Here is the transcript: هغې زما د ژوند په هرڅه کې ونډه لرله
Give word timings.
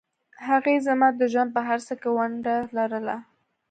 هغې 0.47 0.75
زما 0.87 1.07
د 1.19 1.21
ژوند 1.31 1.49
په 1.55 1.61
هرڅه 1.67 1.93
کې 2.01 2.09
ونډه 2.15 2.55
لرله 2.77 3.15